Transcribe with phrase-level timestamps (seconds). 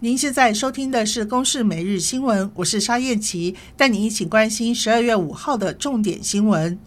[0.00, 6.78] 您现在收听的是《公视每日新闻》，我是沙燕琪，带您一起关心十二月五号的重点新闻。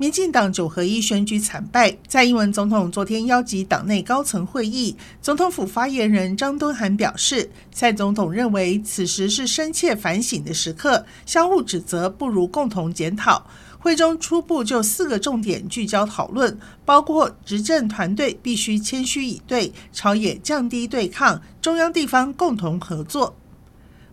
[0.00, 13.44] 民进党九合一选举惨败，蔡英文总统昨天邀集党内高层会议，总统府发言人张敦涵表示，蔡总统认为此时是深切反省的时刻，相互指责不如共同检讨。
[13.80, 23.36] 会中初步就四个重点聚焦讨论，包括执政团队必须谦虚以对，朝野降低对抗，中央地方共同合作。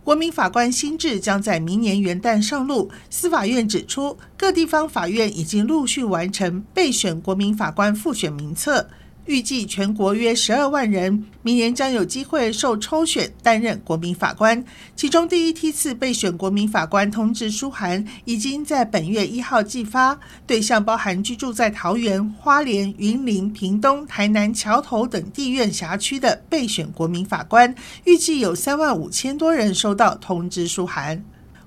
[0.05, 2.91] 国民法官新制将在明年元旦上路。
[3.09, 8.87] 司法院指出，各地方法院已经陆续完成备选国民法官复选名册。
[9.25, 14.63] 预计全国约十二万人，明年将有机会受抽选担任国民法官。
[14.95, 31.23] 其中第一梯次备选国民法官通知书函已经在本月一号寄发，对象包含居住在桃园、花莲、云林、屏东、台南、桥头等地院辖区的备选国民法官，预计有三万五千多人收到通知书函。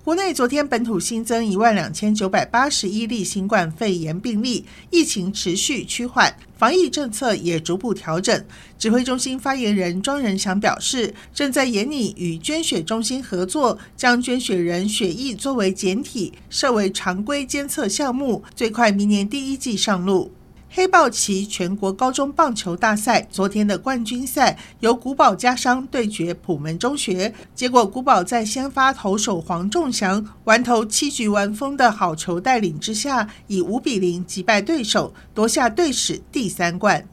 [0.08, 8.42] 国内昨天本土新增一万两千九百八十一例新冠肺炎病例，疫情持续趋缓，防疫政策也逐步调整。
[8.78, 20.32] 指挥中心发言人庄人祥表示，正在研拟与捐血中心合作，将捐血人血液作为检体设为常规监测项目，最快明年第一季上路。
[20.70, 37.08] 黑豹旗全国高中棒球大赛昨天的冠军赛由古堡加商对决普门中学，结果古堡在先发投手黄仲祥完投七局完封的好球带领之下，以五比零击败对手，夺下队史第三冠。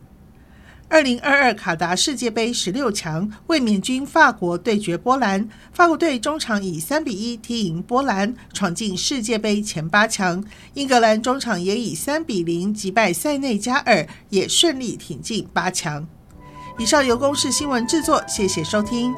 [0.88, 10.44] 二零二二卡达世界杯十六强，卫冕军法国对决波兰，法国队中场以三比一踢赢波兰，闯进世界杯前八强。
[10.75, 16.08] 英格兰中场也以三比零击败塞内加尔，也顺利挺进八强。
[16.77, 19.14] 以上由公式新闻制作，谢谢收听。